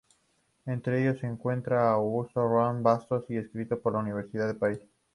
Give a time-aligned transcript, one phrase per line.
[0.65, 4.79] Entre ellos se encuentra Augusto Roa Bastos, el escritor más universal del país.